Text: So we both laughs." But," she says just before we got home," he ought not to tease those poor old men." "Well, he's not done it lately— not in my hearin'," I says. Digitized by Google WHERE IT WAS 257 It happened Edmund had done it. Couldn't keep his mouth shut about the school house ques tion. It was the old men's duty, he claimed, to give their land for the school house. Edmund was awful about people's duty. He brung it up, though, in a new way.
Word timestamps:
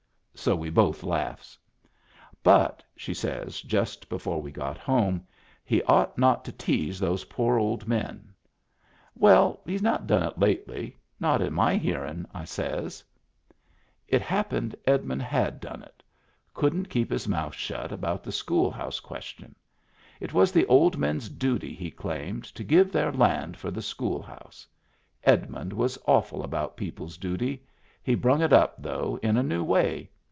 So 0.33 0.55
we 0.55 0.71
both 0.71 1.03
laughs." 1.03 1.59
But," 2.43 2.83
she 2.97 3.13
says 3.13 3.61
just 3.61 4.09
before 4.09 4.41
we 4.41 4.51
got 4.51 4.75
home," 4.79 5.27
he 5.71 5.83
ought 5.83 6.17
not 6.17 6.43
to 6.45 6.51
tease 6.51 6.99
those 6.99 7.25
poor 7.25 7.59
old 7.59 7.87
men." 7.87 8.33
"Well, 9.13 9.59
he's 9.67 9.83
not 9.83 10.07
done 10.07 10.23
it 10.23 10.39
lately— 10.39 10.97
not 11.19 11.43
in 11.43 11.53
my 11.53 11.75
hearin'," 11.75 12.25
I 12.33 12.45
says. 12.45 13.03
Digitized 13.03 13.03
by 13.37 13.53
Google 13.53 13.99
WHERE 14.07 14.17
IT 14.17 14.21
WAS 14.23 14.23
257 14.23 14.23
It 14.23 14.29
happened 14.31 14.75
Edmund 14.87 15.21
had 15.21 15.59
done 15.59 15.83
it. 15.83 16.03
Couldn't 16.55 16.89
keep 16.89 17.11
his 17.11 17.27
mouth 17.27 17.53
shut 17.53 17.91
about 17.91 18.23
the 18.23 18.31
school 18.31 18.71
house 18.71 18.99
ques 18.99 19.25
tion. 19.25 19.55
It 20.19 20.33
was 20.33 20.51
the 20.51 20.65
old 20.65 20.97
men's 20.97 21.29
duty, 21.29 21.75
he 21.75 21.91
claimed, 21.91 22.45
to 22.45 22.63
give 22.63 22.91
their 22.91 23.11
land 23.11 23.57
for 23.57 23.69
the 23.69 23.83
school 23.83 24.23
house. 24.23 24.65
Edmund 25.23 25.71
was 25.71 25.99
awful 26.07 26.41
about 26.41 26.77
people's 26.77 27.17
duty. 27.17 27.63
He 28.01 28.15
brung 28.15 28.41
it 28.41 28.53
up, 28.53 28.75
though, 28.81 29.19
in 29.21 29.37
a 29.37 29.43
new 29.43 29.63
way. 29.63 30.09